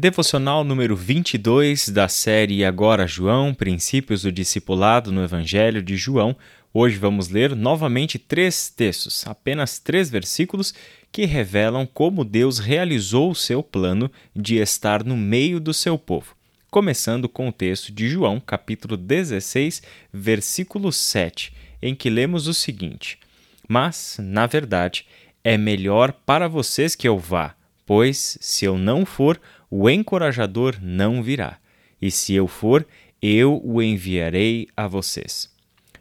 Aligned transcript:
Devocional 0.00 0.64
número 0.64 0.96
22 0.96 1.90
da 1.90 2.08
série 2.08 2.64
Agora 2.64 3.06
João, 3.06 3.52
Princípios 3.52 4.22
do 4.22 4.32
Discipulado 4.32 5.12
no 5.12 5.22
Evangelho 5.22 5.82
de 5.82 5.94
João. 5.94 6.34
Hoje 6.72 6.96
vamos 6.96 7.28
ler 7.28 7.54
novamente 7.54 8.18
três 8.18 8.70
textos, 8.70 9.26
apenas 9.26 9.78
três 9.78 10.08
versículos 10.08 10.72
que 11.12 11.26
revelam 11.26 11.84
como 11.84 12.24
Deus 12.24 12.58
realizou 12.58 13.30
o 13.30 13.34
seu 13.34 13.62
plano 13.62 14.10
de 14.34 14.56
estar 14.56 15.04
no 15.04 15.18
meio 15.18 15.60
do 15.60 15.74
seu 15.74 15.98
povo. 15.98 16.34
Começando 16.70 17.28
com 17.28 17.50
o 17.50 17.52
texto 17.52 17.92
de 17.92 18.08
João, 18.08 18.40
capítulo 18.40 18.96
16, 18.96 19.82
versículo 20.10 20.90
7, 20.90 21.52
em 21.82 21.94
que 21.94 22.08
lemos 22.08 22.46
o 22.46 22.54
seguinte: 22.54 23.18
Mas, 23.68 24.16
na 24.18 24.46
verdade, 24.46 25.04
é 25.44 25.58
melhor 25.58 26.10
para 26.24 26.48
vocês 26.48 26.94
que 26.94 27.06
eu 27.06 27.18
vá, 27.18 27.54
pois, 27.84 28.38
se 28.40 28.64
eu 28.64 28.78
não 28.78 29.04
for, 29.04 29.38
o 29.70 29.88
encorajador 29.88 30.76
não 30.82 31.22
virá, 31.22 31.58
e 32.02 32.10
se 32.10 32.34
eu 32.34 32.48
for, 32.48 32.86
eu 33.22 33.60
o 33.64 33.80
enviarei 33.80 34.68
a 34.76 34.88
vocês. 34.88 35.48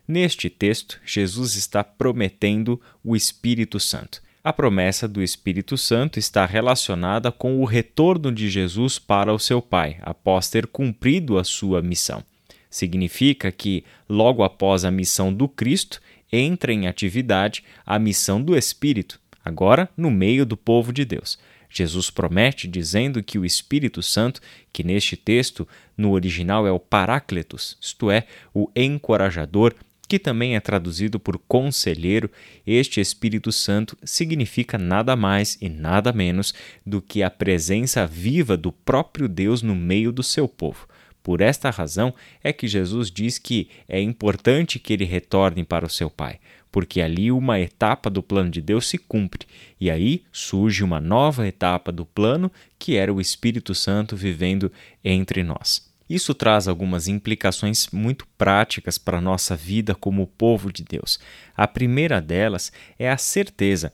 Neste 0.08 0.50
texto, 0.50 1.00
Jesus 1.06 1.56
está 1.56 1.84
prometendo 1.84 2.82
o 3.04 3.16
Espírito 3.16 3.80
Santo. 3.80 4.22
A 4.44 4.52
promessa 4.52 5.08
do 5.08 5.22
Espírito 5.22 5.78
Santo 5.78 6.18
está 6.18 6.46
relacionada 6.46 7.32
com 7.32 7.62
o 7.62 7.66
retorno 7.66 8.32
de 8.32 8.50
Jesus 8.50 8.98
para 8.98 9.32
o 9.32 9.38
seu 9.38 9.62
Pai, 9.62 9.98
após 10.02 10.50
ter 10.50 10.66
cumprido 10.66 11.38
a 11.38 11.44
sua 11.44 11.82
missão. 11.82 12.24
Significa 12.70 13.52
que, 13.52 13.84
logo 14.08 14.44
após 14.44 14.84
a 14.84 14.90
missão 14.90 15.32
do 15.32 15.48
Cristo, 15.48 16.02
entra 16.32 16.72
em 16.74 16.88
atividade 16.88 17.64
a 17.86 18.00
missão 18.00 18.42
do 18.42 18.58
Espírito, 18.58 19.20
agora 19.44 19.90
no 19.96 20.10
meio 20.10 20.46
do 20.46 20.56
povo 20.56 20.94
de 20.94 21.04
Deus. 21.04 21.38
Jesus 21.70 22.10
promete 22.10 22.68
dizendo 22.68 23.22
que 23.22 23.38
o 23.38 23.46
Espírito 23.46 24.02
Santo, 24.02 24.42
que 24.74 24.84
neste 24.84 25.16
texto 25.16 25.68
no 25.96 26.12
original 26.12 26.66
é 26.66 26.72
o 26.72 26.80
Paráclitos, 26.80 27.78
isto 27.80 28.10
é, 28.10 28.26
o 28.54 28.70
encorajador, 28.76 29.76
que 30.08 30.18
também 30.18 30.56
é 30.56 30.60
traduzido 30.60 31.20
por 31.20 31.38
conselheiro, 31.38 32.32
este 32.66 33.00
Espírito 33.00 33.52
Santo 33.52 33.96
significa 34.04 34.76
nada 34.76 35.16
mais 35.16 35.56
e 35.62 35.70
nada 35.70 36.12
menos 36.12 36.52
do 36.84 37.00
que 37.00 37.22
a 37.22 37.30
presença 37.30 38.08
viva 38.08 38.58
do 38.58 38.72
próprio 38.72 39.30
Deus 39.30 39.62
no 39.62 39.76
meio 39.76 40.12
do 40.12 40.24
seu 40.24 40.48
povo. 40.48 40.89
Por 41.22 41.42
esta 41.42 41.70
razão 41.70 42.14
é 42.44 42.54
que 42.54 42.68
Jesus 42.68 43.12
diz 43.12 43.38
que 43.38 43.70
é 43.88 44.02
importante 44.02 44.80
que 44.80 44.94
ele 44.94 45.06
retorne 45.06 45.64
para 45.64 45.86
o 45.86 45.90
seu 45.90 46.10
Pai, 46.10 46.40
porque 46.72 47.02
ali 47.02 47.32
uma 47.32 47.60
etapa 47.60 48.10
do 48.10 48.24
plano 48.24 48.50
de 48.50 48.62
Deus 48.62 48.88
se 48.88 48.98
cumpre, 48.98 49.48
e 49.80 49.90
aí 49.90 50.24
surge 50.32 50.84
uma 50.84 51.00
nova 51.00 51.48
etapa 51.48 51.92
do 51.92 52.06
plano, 52.06 52.52
que 52.78 52.96
era 52.96 53.14
o 53.14 53.20
Espírito 53.22 53.76
Santo 53.76 54.16
vivendo 54.16 54.72
entre 55.04 55.44
nós. 55.44 55.90
Isso 56.10 56.34
traz 56.34 56.68
algumas 56.68 57.08
implicações 57.08 57.88
muito 57.92 58.26
práticas 58.36 58.98
para 58.98 59.20
a 59.20 59.22
nossa 59.22 59.56
vida 59.56 59.94
como 59.94 60.26
povo 60.26 60.74
de 60.74 60.84
Deus. 60.84 61.20
A 61.56 61.68
primeira 61.68 62.20
delas 62.20 62.72
é 62.98 63.10
a 63.12 63.18
certeza, 63.18 63.94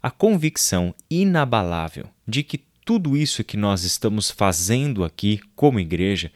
a 0.00 0.10
convicção 0.10 0.94
inabalável 1.10 2.06
de 2.26 2.44
que 2.44 2.62
tudo 2.84 3.16
isso 3.16 3.42
que 3.42 3.56
nós 3.56 3.82
estamos 3.82 4.30
fazendo 4.30 5.02
aqui 5.02 5.40
como 5.56 5.80
igreja 5.80 6.30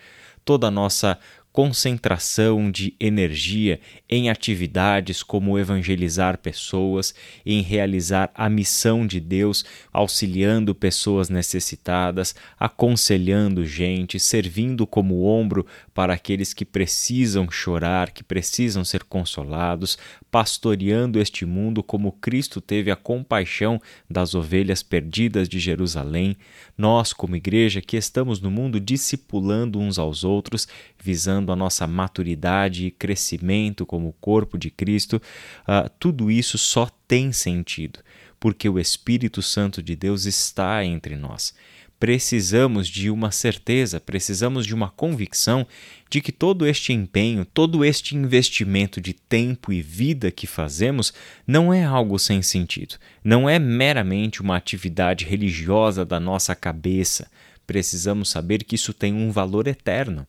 toda 0.51 0.67
a 0.67 0.71
nossa 0.71 1.17
concentração 1.53 2.71
de 2.71 2.95
energia 3.01 3.81
em 4.09 4.31
atividades 4.31 5.23
como 5.23 5.59
evangelizar 5.59 6.39
pessoas, 6.39 7.13
em 7.45 7.61
realizar 7.61 8.31
a 8.35 8.49
missão 8.49 9.05
de 9.05 9.19
Deus, 9.19 9.65
auxiliando 9.93 10.75
pessoas 10.75 11.29
necessitadas, 11.29 12.35
aconselhando 12.59 13.67
gente, 13.67 14.21
servindo 14.21 14.87
como 14.87 15.25
ombro 15.25 15.67
para 15.93 16.15
aqueles 16.15 16.55
que 16.55 16.65
precisam 16.65 17.51
chorar, 17.51 18.13
que 18.13 18.23
precisam 18.23 18.85
ser 18.85 19.03
consolados, 19.03 19.99
pastoreando 20.31 21.21
este 21.21 21.45
mundo 21.45 21.83
como 21.83 22.13
Cristo 22.13 22.61
teve 22.61 22.91
a 22.93 22.97
compaixão 22.97 23.81
das 24.09 24.35
ovelhas 24.35 24.83
perdidas 24.83 25.49
de 25.49 25.59
Jerusalém. 25.59 26.37
Nós, 26.79 27.13
como 27.13 27.35
igreja 27.35 27.81
que 27.81 27.97
estamos 27.97 28.41
no 28.41 28.51
mundo 28.51 28.79
discipulando 28.79 29.81
uns 29.81 29.99
aos 29.99 30.23
outros, 30.23 30.69
visando 31.03 31.40
a 31.49 31.57
nossa 31.57 31.87
maturidade 31.87 32.87
e 32.87 32.91
crescimento 32.91 33.87
como 33.87 34.15
corpo 34.21 34.59
de 34.59 34.71
Cristo, 34.71 35.17
uh, 35.63 35.89
tudo 35.99 36.31
isso 36.31 36.59
só 36.59 36.89
tem 37.07 37.33
sentido, 37.33 38.01
porque 38.39 38.69
o 38.69 38.79
Espírito 38.79 39.43
Santo 39.43 39.83
de 39.83 39.97
Deus 39.97 40.25
está 40.25 40.85
entre 40.85 41.17
nós. 41.17 41.55
Precisamos 42.01 42.89
de 42.89 43.11
uma 43.11 43.31
certeza, 43.31 44.01
precisamos 44.01 44.65
de 44.65 44.75
uma 44.75 44.89
convicção 44.89 45.67
de 46.09 46.23
que 46.23 46.33
todo 46.33 46.67
este 46.67 46.95
empenho, 46.95 47.45
todo 47.45 47.85
este 47.85 48.17
investimento 48.17 49.03
de 49.03 49.13
tempo 49.13 49.71
e 49.71 49.83
vida 49.83 50.31
que 50.31 50.47
fazemos 50.47 51.13
não 51.47 51.75
é 51.75 51.85
algo 51.85 52.19
sem 52.19 52.41
sentido, 52.41 52.95
não 53.23 53.47
é 53.47 53.59
meramente 53.59 54.41
uma 54.41 54.57
atividade 54.57 55.27
religiosa 55.27 56.03
da 56.03 56.19
nossa 56.19 56.55
cabeça. 56.55 57.31
Precisamos 57.67 58.31
saber 58.31 58.65
que 58.65 58.77
isso 58.77 58.95
tem 58.95 59.13
um 59.13 59.31
valor 59.31 59.69
eterno 59.69 60.27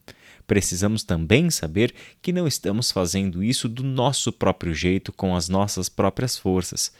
precisamos 0.51 1.01
também 1.01 1.50
saber 1.50 1.94
que 2.22 2.34
não 2.34 2.45
estamos 2.45 2.91
fazendo 2.91 3.41
isso 3.41 3.69
do 3.69 3.84
nosso 3.84 4.34
próprio 4.34 4.73
jeito, 4.73 5.13
com 5.13 5.34
as 5.34 5.47
nossas 5.47 5.88
próprias 5.88 6.38
forças. 6.38 6.91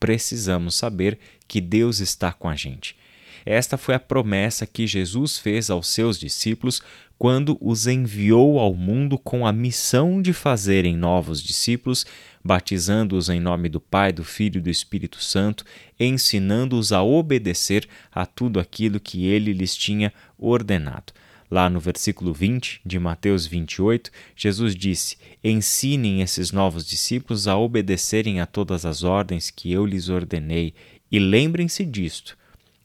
Precisamos 0.00 0.74
saber 0.74 1.18
que 1.46 1.60
Deus 1.60 2.00
está 2.00 2.32
com 2.32 2.48
a 2.48 2.56
gente. 2.56 2.96
Esta 3.44 3.76
foi 3.76 3.94
a 3.94 4.00
promessa 4.00 4.66
que 4.66 4.86
Jesus 4.86 5.36
fez 5.36 5.68
aos 5.68 5.88
seus 5.88 6.18
discípulos 6.18 6.80
quando 7.18 7.58
os 7.60 7.86
enviou 7.86 8.58
ao 8.58 8.72
mundo 8.72 9.18
com 9.18 9.46
a 9.46 9.52
missão 9.52 10.22
de 10.22 10.32
fazerem 10.32 10.96
novos 10.96 11.42
discípulos, 11.42 12.06
batizando-os 12.42 13.28
em 13.28 13.38
nome 13.38 13.68
do 13.68 13.80
Pai, 13.80 14.14
do 14.14 14.24
Filho 14.24 14.60
e 14.60 14.62
do 14.62 14.70
Espírito 14.70 15.22
Santo, 15.22 15.62
ensinando-os 16.00 16.90
a 16.90 17.02
obedecer 17.02 17.86
a 18.10 18.24
tudo 18.24 18.58
aquilo 18.58 18.98
que 18.98 19.26
ele 19.26 19.52
lhes 19.52 19.76
tinha 19.76 20.10
ordenado. 20.38 21.12
Lá 21.50 21.68
no 21.68 21.78
versículo 21.78 22.32
20 22.32 22.80
de 22.84 22.98
Mateus 22.98 23.46
28, 23.46 24.10
Jesus 24.34 24.74
disse: 24.74 25.16
Ensinem 25.42 26.22
esses 26.22 26.50
novos 26.52 26.86
discípulos 26.86 27.46
a 27.46 27.56
obedecerem 27.56 28.40
a 28.40 28.46
todas 28.46 28.86
as 28.86 29.02
ordens 29.02 29.50
que 29.50 29.70
eu 29.70 29.84
lhes 29.84 30.08
ordenei, 30.08 30.74
e 31.10 31.18
lembrem-se 31.18 31.84
disto: 31.84 32.36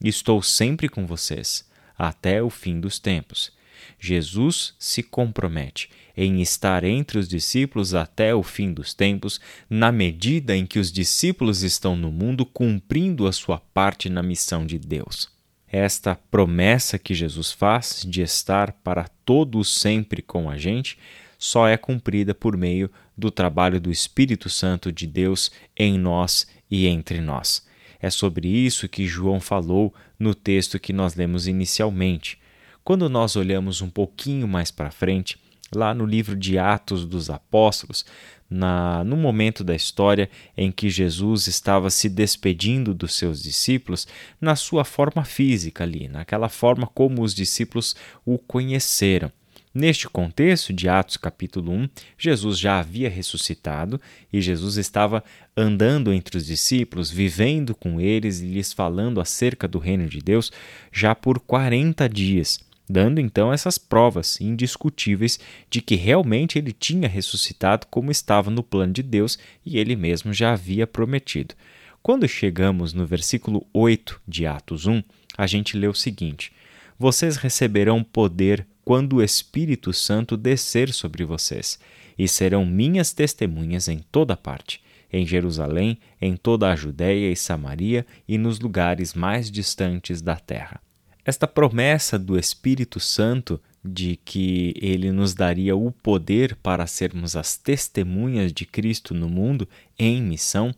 estou 0.02 0.42
sempre 0.42 0.88
com 0.88 1.06
vocês, 1.06 1.64
até 1.96 2.42
o 2.42 2.50
fim 2.50 2.78
dos 2.78 2.98
tempos. 2.98 3.52
Jesus 3.98 4.74
se 4.78 5.02
compromete 5.02 5.88
em 6.16 6.42
estar 6.42 6.84
entre 6.84 7.18
os 7.18 7.26
discípulos 7.26 7.94
até 7.94 8.34
o 8.34 8.42
fim 8.42 8.72
dos 8.72 8.92
tempos, 8.92 9.40
na 9.68 9.90
medida 9.90 10.54
em 10.54 10.66
que 10.66 10.78
os 10.78 10.92
discípulos 10.92 11.62
estão 11.62 11.96
no 11.96 12.10
mundo 12.10 12.44
cumprindo 12.44 13.26
a 13.26 13.32
sua 13.32 13.58
parte 13.58 14.10
na 14.10 14.22
missão 14.22 14.66
de 14.66 14.78
Deus. 14.78 15.39
Esta 15.72 16.16
promessa 16.30 16.98
que 16.98 17.14
Jesus 17.14 17.52
faz 17.52 18.04
de 18.06 18.22
estar 18.22 18.72
para 18.72 19.06
todos 19.24 19.72
sempre 19.72 20.20
com 20.20 20.50
a 20.50 20.56
gente 20.56 20.98
só 21.38 21.68
é 21.68 21.76
cumprida 21.76 22.34
por 22.34 22.56
meio 22.56 22.90
do 23.16 23.30
trabalho 23.30 23.80
do 23.80 23.90
Espírito 23.90 24.50
Santo 24.50 24.90
de 24.90 25.06
Deus 25.06 25.50
em 25.76 25.96
nós 25.96 26.46
e 26.70 26.86
entre 26.86 27.20
nós. 27.20 27.66
É 28.00 28.10
sobre 28.10 28.48
isso 28.48 28.88
que 28.88 29.06
João 29.06 29.40
falou 29.40 29.94
no 30.18 30.34
texto 30.34 30.78
que 30.78 30.92
nós 30.92 31.14
lemos 31.14 31.46
inicialmente. 31.46 32.38
Quando 32.82 33.08
nós 33.08 33.36
olhamos 33.36 33.80
um 33.80 33.88
pouquinho 33.88 34.48
mais 34.48 34.70
para 34.70 34.90
frente, 34.90 35.38
lá 35.74 35.94
no 35.94 36.04
livro 36.04 36.36
de 36.36 36.58
Atos 36.58 37.06
dos 37.06 37.30
Apóstolos, 37.30 38.04
na, 38.50 39.04
no 39.04 39.16
momento 39.16 39.62
da 39.62 39.74
história 39.74 40.28
em 40.56 40.72
que 40.72 40.90
Jesus 40.90 41.46
estava 41.46 41.88
se 41.88 42.08
despedindo 42.08 42.92
dos 42.92 43.14
seus 43.14 43.40
discípulos, 43.40 44.08
na 44.40 44.56
sua 44.56 44.84
forma 44.84 45.24
física 45.24 45.84
ali, 45.84 46.08
naquela 46.08 46.48
forma 46.48 46.86
como 46.88 47.22
os 47.22 47.32
discípulos 47.32 47.94
o 48.26 48.36
conheceram. 48.36 49.30
Neste 49.72 50.08
contexto 50.08 50.72
de 50.72 50.88
Atos 50.88 51.16
capítulo 51.16 51.70
1, 51.70 51.88
Jesus 52.18 52.58
já 52.58 52.80
havia 52.80 53.08
ressuscitado 53.08 54.00
e 54.32 54.40
Jesus 54.40 54.76
estava 54.76 55.22
andando 55.56 56.12
entre 56.12 56.36
os 56.36 56.44
discípulos, 56.44 57.08
vivendo 57.08 57.72
com 57.72 58.00
eles 58.00 58.40
e 58.40 58.46
lhes 58.46 58.72
falando 58.72 59.20
acerca 59.20 59.68
do 59.68 59.78
reino 59.78 60.08
de 60.08 60.18
Deus 60.18 60.50
já 60.90 61.14
por 61.14 61.38
40 61.38 62.08
dias 62.08 62.58
dando 62.90 63.20
então 63.20 63.52
essas 63.52 63.78
provas 63.78 64.40
indiscutíveis 64.40 65.38
de 65.70 65.80
que 65.80 65.94
realmente 65.94 66.58
ele 66.58 66.72
tinha 66.72 67.08
ressuscitado 67.08 67.86
como 67.88 68.10
estava 68.10 68.50
no 68.50 68.62
plano 68.62 68.92
de 68.92 69.02
Deus 69.02 69.38
e 69.64 69.78
ele 69.78 69.94
mesmo 69.94 70.32
já 70.32 70.52
havia 70.52 70.86
prometido. 70.86 71.54
Quando 72.02 72.26
chegamos 72.26 72.92
no 72.92 73.06
versículo 73.06 73.64
8 73.72 74.20
de 74.26 74.44
Atos 74.44 74.86
1, 74.86 75.02
a 75.38 75.46
gente 75.46 75.76
lê 75.76 75.86
o 75.86 75.94
seguinte: 75.94 76.52
Vocês 76.98 77.36
receberão 77.36 78.02
poder 78.02 78.66
quando 78.84 79.16
o 79.16 79.22
Espírito 79.22 79.92
Santo 79.92 80.36
descer 80.36 80.92
sobre 80.92 81.24
vocês, 81.24 81.78
e 82.18 82.26
serão 82.26 82.66
minhas 82.66 83.12
testemunhas 83.12 83.86
em 83.86 84.00
toda 84.10 84.36
parte, 84.36 84.82
em 85.12 85.24
Jerusalém, 85.24 85.98
em 86.20 86.36
toda 86.36 86.70
a 86.70 86.76
Judéia 86.76 87.30
e 87.30 87.36
Samaria 87.36 88.04
e 88.26 88.36
nos 88.36 88.58
lugares 88.58 89.14
mais 89.14 89.50
distantes 89.50 90.20
da 90.20 90.36
terra. 90.36 90.80
Esta 91.24 91.46
promessa 91.46 92.18
do 92.18 92.38
Espírito 92.38 92.98
Santo 92.98 93.60
de 93.84 94.16
que 94.24 94.74
ele 94.76 95.10
nos 95.10 95.32
daria 95.32 95.74
o 95.74 95.90
poder 95.90 96.54
para 96.56 96.86
sermos 96.86 97.34
as 97.34 97.56
testemunhas 97.56 98.52
de 98.52 98.66
Cristo 98.66 99.14
no 99.14 99.28
mundo 99.28 99.66
em 99.98 100.22
missão, 100.22 100.74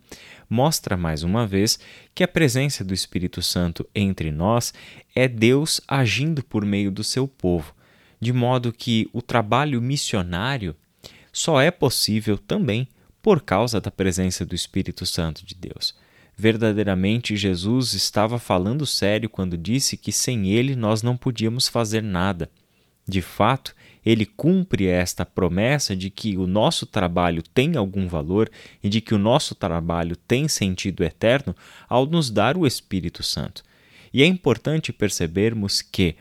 mostra 0.48 0.96
mais 0.96 1.24
uma 1.24 1.46
vez 1.46 1.80
que 2.14 2.22
a 2.22 2.28
presença 2.28 2.84
do 2.84 2.94
Espírito 2.94 3.42
Santo 3.42 3.88
entre 3.94 4.30
nós 4.30 4.72
é 5.14 5.26
Deus 5.26 5.80
agindo 5.88 6.44
por 6.44 6.64
meio 6.64 6.92
do 6.92 7.02
seu 7.02 7.26
povo, 7.26 7.74
de 8.20 8.32
modo 8.32 8.72
que 8.72 9.08
o 9.12 9.20
trabalho 9.20 9.82
missionário 9.82 10.76
só 11.32 11.60
é 11.60 11.70
possível 11.70 12.38
também 12.38 12.86
por 13.20 13.40
causa 13.40 13.80
da 13.80 13.90
presença 13.90 14.44
do 14.44 14.54
Espírito 14.54 15.04
Santo 15.06 15.44
de 15.44 15.54
Deus. 15.54 15.94
Verdadeiramente, 16.36 17.36
Jesus 17.36 17.94
estava 17.94 18.38
falando 18.38 18.86
sério 18.86 19.28
quando 19.28 19.56
disse 19.56 19.96
que 19.96 20.10
sem 20.10 20.48
ele 20.48 20.74
nós 20.74 21.02
não 21.02 21.16
podíamos 21.16 21.68
fazer 21.68 22.02
nada. 22.02 22.50
De 23.06 23.20
fato, 23.20 23.74
ele 24.04 24.26
cumpre 24.26 24.86
esta 24.86 25.24
promessa 25.24 25.94
de 25.94 26.10
que 26.10 26.36
o 26.36 26.46
nosso 26.46 26.86
trabalho 26.86 27.42
tem 27.42 27.76
algum 27.76 28.08
valor 28.08 28.50
e 28.82 28.88
de 28.88 29.00
que 29.00 29.14
o 29.14 29.18
nosso 29.18 29.54
trabalho 29.54 30.16
tem 30.16 30.48
sentido 30.48 31.04
eterno 31.04 31.54
ao 31.88 32.06
nos 32.06 32.30
dar 32.30 32.56
o 32.56 32.66
Espírito 32.66 33.22
Santo. 33.22 33.62
E 34.12 34.22
é 34.22 34.26
importante 34.26 34.92
percebermos 34.92 35.80
que 35.80 36.16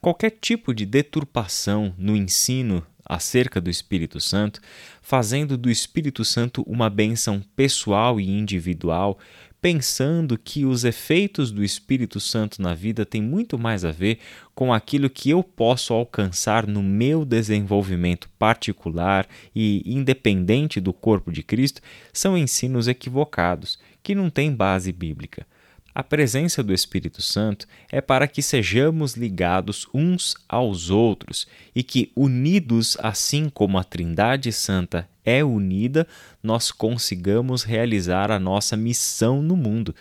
qualquer 0.00 0.30
tipo 0.30 0.72
de 0.72 0.86
deturpação 0.86 1.94
no 1.98 2.16
ensino 2.16 2.86
acerca 3.04 3.60
do 3.60 3.68
Espírito 3.68 4.20
Santo, 4.20 4.60
fazendo 5.02 5.58
do 5.58 5.70
Espírito 5.70 6.24
Santo 6.24 6.62
uma 6.66 6.88
bênção 6.88 7.42
pessoal 7.54 8.18
e 8.18 8.30
individual, 8.30 9.18
pensando 9.64 10.36
que 10.36 10.66
os 10.66 10.84
efeitos 10.84 11.50
do 11.50 11.64
Espírito 11.64 12.20
Santo 12.20 12.60
na 12.60 12.74
vida 12.74 13.06
têm 13.06 13.22
muito 13.22 13.58
mais 13.58 13.82
a 13.82 13.90
ver 13.90 14.18
com 14.54 14.74
aquilo 14.74 15.08
que 15.08 15.30
eu 15.30 15.42
posso 15.42 15.94
alcançar 15.94 16.66
no 16.66 16.82
meu 16.82 17.24
desenvolvimento 17.24 18.28
particular 18.38 19.26
e 19.56 19.82
independente 19.86 20.82
do 20.82 20.92
corpo 20.92 21.32
de 21.32 21.42
Cristo, 21.42 21.80
são 22.12 22.36
ensinos 22.36 22.88
equivocados, 22.88 23.78
que 24.02 24.14
não 24.14 24.28
têm 24.28 24.54
base 24.54 24.92
bíblica. 24.92 25.46
A 25.94 26.02
presença 26.02 26.62
do 26.62 26.74
Espírito 26.74 27.22
Santo 27.22 27.66
é 27.90 28.02
para 28.02 28.28
que 28.28 28.42
sejamos 28.42 29.14
ligados 29.14 29.88
uns 29.94 30.34
aos 30.46 30.90
outros 30.90 31.46
e 31.74 31.82
que, 31.82 32.12
unidos 32.14 32.98
assim 33.00 33.48
como 33.48 33.78
a 33.78 33.84
Trindade 33.84 34.52
Santa 34.52 35.08
é 35.24 35.44
unida, 35.44 36.06
nós 36.42 36.70
consigamos 36.70 37.62
realizar 37.62 38.30
a 38.30 38.38
nossa 38.38 38.76
missão 38.76 39.42
no 39.42 39.56
mundo. 39.56 39.94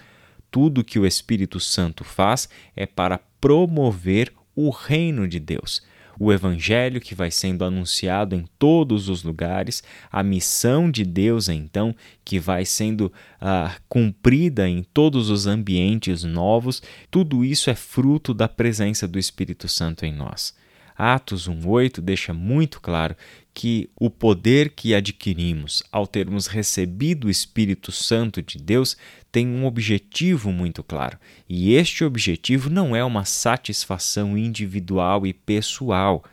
Tudo 0.51 0.83
que 0.83 0.99
o 0.99 1.05
Espírito 1.05 1.59
Santo 1.59 2.03
faz 2.03 2.49
é 2.75 2.85
para 2.85 3.19
promover 3.39 4.31
o 4.55 4.69
reino 4.69 5.27
de 5.27 5.39
Deus 5.39 5.81
o 6.19 6.31
evangelho 6.31 7.01
que 7.01 7.15
vai 7.15 7.31
sendo 7.31 7.65
anunciado 7.65 8.35
em 8.35 8.45
todos 8.59 9.09
os 9.09 9.23
lugares, 9.23 9.83
a 10.11 10.21
missão 10.23 10.89
de 10.89 11.03
Deus, 11.03 11.49
então, 11.49 11.95
que 12.23 12.39
vai 12.39 12.65
sendo 12.65 13.11
uh, 13.41 13.81
cumprida 13.89 14.67
em 14.67 14.83
todos 14.83 15.29
os 15.29 15.47
ambientes 15.47 16.23
novos, 16.23 16.81
tudo 17.09 17.43
isso 17.43 17.69
é 17.69 17.75
fruto 17.75 18.33
da 18.33 18.47
presença 18.47 19.07
do 19.07 19.17
Espírito 19.17 19.67
Santo 19.67 20.05
em 20.05 20.13
nós. 20.13 20.55
Atos 20.95 21.47
1:8 21.47 22.01
deixa 22.01 22.33
muito 22.33 22.79
claro 22.79 23.15
que 23.53 23.89
o 23.95 24.09
poder 24.09 24.69
que 24.69 24.95
adquirimos 24.95 25.83
ao 25.91 26.07
termos 26.07 26.47
recebido 26.47 27.27
o 27.27 27.29
Espírito 27.29 27.91
Santo 27.91 28.41
de 28.41 28.57
Deus 28.57 28.97
tem 29.31 29.47
um 29.47 29.65
objetivo 29.65 30.51
muito 30.51 30.83
claro. 30.83 31.17
E 31.47 31.73
este 31.73 32.03
objetivo 32.03 32.69
não 32.69 32.95
é 32.95 33.03
uma 33.03 33.25
satisfação 33.25 34.37
individual 34.37 35.25
e 35.25 35.33
pessoal, 35.33 36.23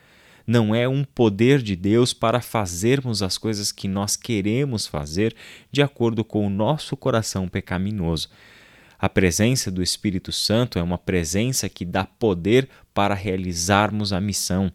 não 0.46 0.74
é 0.74 0.88
um 0.88 1.04
poder 1.04 1.62
de 1.62 1.76
Deus 1.76 2.12
para 2.12 2.40
fazermos 2.40 3.22
as 3.22 3.38
coisas 3.38 3.70
que 3.70 3.86
nós 3.86 4.16
queremos 4.16 4.86
fazer 4.86 5.34
de 5.70 5.82
acordo 5.82 6.24
com 6.24 6.46
o 6.46 6.50
nosso 6.50 6.96
coração 6.96 7.48
pecaminoso. 7.48 8.28
A 9.00 9.08
presença 9.08 9.70
do 9.70 9.82
Espírito 9.82 10.30
Santo 10.30 10.78
é 10.78 10.82
uma 10.82 10.98
presença 10.98 11.70
que 11.70 11.86
dá 11.86 12.04
poder 12.04 12.68
para 12.92 13.14
realizarmos 13.14 14.12
a 14.12 14.20
missão 14.20 14.70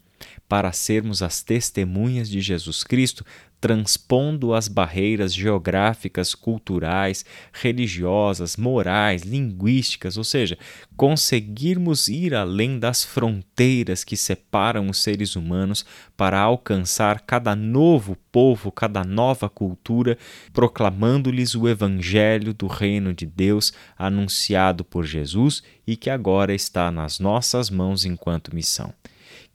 para 0.48 0.72
sermos 0.72 1.22
as 1.22 1.42
testemunhas 1.42 2.30
de 2.30 2.40
Jesus 2.40 2.84
Cristo, 2.84 3.26
transpondo 3.66 4.54
as 4.54 4.68
barreiras 4.68 5.34
geográficas, 5.34 6.36
culturais, 6.36 7.26
religiosas, 7.52 8.56
morais, 8.58 9.24
linguísticas, 9.24 10.18
ou 10.18 10.24
seja, 10.24 10.56
conseguirmos 10.96 12.08
ir 12.08 12.36
além 12.36 12.78
das 12.78 13.04
fronteiras 13.04 14.04
que 14.04 14.16
separam 14.16 14.88
os 14.88 15.02
seres 15.02 15.36
humanos 15.36 15.84
para 16.16 16.40
alcançar 16.40 17.22
cada 17.22 17.56
novo 17.56 18.16
povo, 18.32 18.72
cada 18.72 19.04
nova 19.04 19.50
cultura, 19.50 20.16
proclamando-lhes 20.54 21.56
o 21.56 21.68
evangelho 21.68 22.54
do 22.54 22.68
reino 22.68 23.16
de 23.16 23.26
Deus 23.26 23.74
anunciado 23.98 24.84
por 24.84 25.06
Jesus 25.06 25.64
e 25.88 25.96
que 25.96 26.12
agora 26.12 26.54
está 26.54 26.92
nas 26.92 27.20
nossas 27.20 27.72
mãos 27.72 28.06
enquanto 28.06 28.54
missão. 28.54 28.94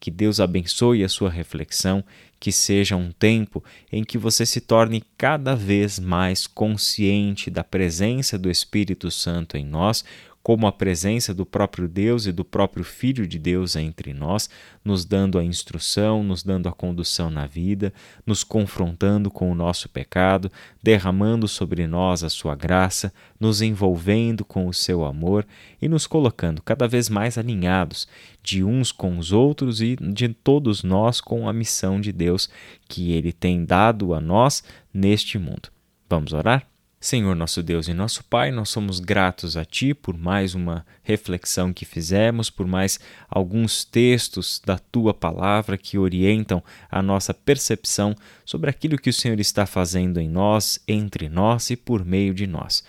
Que 0.01 0.11
Deus 0.11 0.41
abençoe 0.41 1.05
a 1.05 1.09
sua 1.09 1.29
reflexão, 1.29 2.03
que 2.41 2.51
seja 2.51 2.97
um 2.97 3.13
tempo 3.13 3.63
em 3.93 4.03
que 4.03 4.17
você 4.17 4.47
se 4.47 4.63
torne 4.63 5.05
cada 5.19 5.55
vez 5.55 5.99
mais 5.99 6.47
consciente 6.47 7.51
da 7.51 7.63
presença 7.63 8.39
do 8.39 8.51
Espírito 8.51 9.11
Santo 9.11 9.59
em 9.59 9.65
nós, 9.65 10.03
como 10.43 10.67
a 10.67 10.73
presença 10.73 11.35
do 11.35 11.45
próprio 11.45 11.87
Deus 11.87 12.27
e 12.27 12.33
do 12.33 12.45
próprio 12.45 12.83
Filho 12.83 13.27
de 13.27 13.39
Deus 13.39 13.77
entre 13.77 14.15
nós, 14.15 14.49
nos 14.85 15.05
dando 15.05 15.39
a 15.39 15.45
instrução, 15.45 16.25
nos 16.25 16.43
dando 16.43 16.69
a 16.69 16.73
condução 16.73 17.31
na 17.31 17.47
vida, 17.47 17.93
nos 18.25 18.43
confrontando 18.43 19.31
com 19.31 19.51
o 19.53 19.55
nosso 19.55 19.89
pecado, 19.89 20.51
derramando 20.83 21.47
sobre 21.47 21.87
nós 21.87 22.25
a 22.25 22.31
sua 22.31 22.55
graça, 22.55 23.13
nos 23.39 23.61
envolvendo 23.61 24.45
com 24.45 24.67
o 24.67 24.75
seu 24.75 25.05
amor 25.05 25.47
e 25.81 25.89
nos 25.89 26.07
colocando 26.07 26.63
cada 26.63 26.89
vez 26.89 27.09
mais 27.09 27.37
alinhados 27.37 28.09
de 28.43 28.65
uns 28.65 28.91
com 28.91 29.19
os 29.19 29.33
outros 29.33 29.83
e 29.83 29.97
de 29.97 30.29
todos 30.29 30.83
nós 30.83 31.21
com 31.21 31.49
a 31.49 31.53
missão 31.53 32.01
de 32.01 32.13
Deus 32.13 32.49
que 32.89 33.13
ele 33.13 33.33
tem 33.33 33.65
dado 33.65 34.15
a 34.15 34.21
nós 34.21 34.65
neste 34.93 35.39
mundo. 35.39 35.69
Vamos 36.09 36.33
orar? 36.33 36.67
Senhor 37.03 37.35
nosso 37.35 37.63
Deus 37.63 37.89
e 37.89 37.95
nosso 37.95 38.23
Pai, 38.23 38.51
nós 38.51 38.69
somos 38.69 39.01
gratos 39.01 39.57
a 39.57 39.65
Ti 39.65 39.95
por 39.95 40.19
mais 40.19 40.55
uma 40.55 40.85
reflexão 41.03 41.73
que 41.73 41.87
fizemos, 41.87 42.51
por 42.51 42.67
mais 42.67 43.01
alguns 43.27 43.87
textos 43.87 44.61
da 44.63 44.79
Tua 44.79 45.15
palavra 45.15 45.79
que 45.79 45.97
orientam 45.97 46.63
a 46.91 47.01
nossa 47.01 47.33
percepção 47.33 48.15
sobre 48.45 48.69
aquilo 48.69 48.99
que 48.99 49.09
o 49.09 49.15
Senhor 49.15 49.41
está 49.41 49.65
fazendo 49.65 50.21
em 50.21 50.29
nós, 50.29 50.79
entre 50.87 51.31
nós 51.31 51.71
e 51.71 51.77
por 51.77 52.05
meio 52.05 52.35
de 52.35 52.47
nós. 52.47 52.85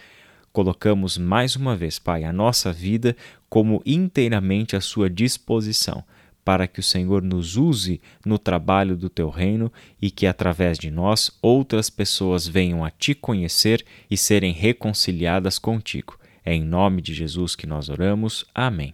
Colocamos 0.51 1.17
mais 1.17 1.55
uma 1.55 1.73
vez, 1.73 1.97
Pai, 1.97 2.25
a 2.25 2.33
nossa 2.33 2.73
vida 2.73 3.15
como 3.47 3.81
inteiramente 3.85 4.75
à 4.75 4.81
Sua 4.81 5.09
disposição 5.09 6.03
para 6.43 6.67
que 6.67 6.79
o 6.79 6.83
Senhor 6.83 7.21
nos 7.21 7.57
use 7.57 8.01
no 8.25 8.37
trabalho 8.37 8.95
do 8.95 9.09
teu 9.09 9.29
reino 9.29 9.71
e 10.01 10.09
que 10.09 10.25
através 10.25 10.77
de 10.77 10.89
nós 10.89 11.31
outras 11.41 11.89
pessoas 11.89 12.47
venham 12.47 12.83
a 12.83 12.89
te 12.89 13.13
conhecer 13.13 13.85
e 14.09 14.17
serem 14.17 14.53
reconciliadas 14.53 15.59
contigo. 15.59 16.17
É 16.43 16.53
em 16.53 16.63
nome 16.63 17.01
de 17.01 17.13
Jesus 17.13 17.55
que 17.55 17.67
nós 17.67 17.89
oramos. 17.89 18.45
Amém. 18.53 18.93